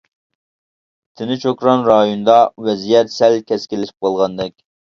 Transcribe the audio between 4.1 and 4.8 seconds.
قالغاندەك.